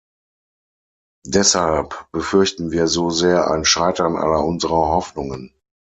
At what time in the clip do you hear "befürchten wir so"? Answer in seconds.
2.11-3.11